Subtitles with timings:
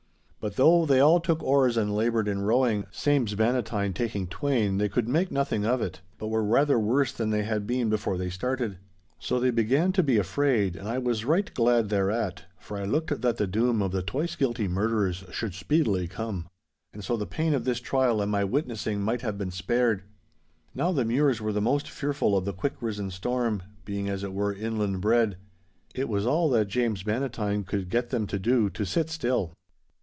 [0.41, 4.89] But though they all took oars and laboured in rowing, sames Bannatyne taking twain, they
[4.89, 8.31] could make nothing of it; but were rather worse than they had been before they
[8.31, 8.79] started.
[9.19, 13.21] 'So they began to be afraid, and I was right glad thereat, for I looked
[13.21, 16.47] that the doom of the twice guilty murderers should speedily come.
[16.91, 20.01] And so the pain of this trial and my witnessing might have been spared.
[20.73, 24.33] 'Now the Mures were the most fearful of the quick risen storm, being as it
[24.33, 25.37] were inland bred.
[25.93, 29.51] It was all that James Bannatyne could get them to do to sit still.